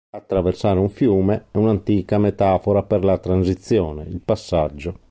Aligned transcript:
Attraversare 0.15 0.79
un 0.79 0.89
fiume 0.89 1.45
è 1.51 1.57
un'antica 1.57 2.17
metafora 2.17 2.81
per 2.81 3.03
la 3.03 3.19
transizione, 3.19 4.01
il 4.07 4.19
passaggio. 4.19 4.95